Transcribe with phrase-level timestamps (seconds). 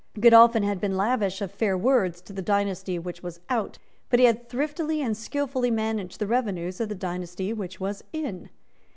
[0.19, 3.77] Godolphin had been lavish of fair words to the dynasty which was out;
[4.09, 8.49] but he had thriftily and skilfully managed the revenues of the dynasty which was in.